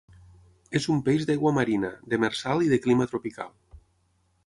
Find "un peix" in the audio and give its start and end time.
0.93-1.27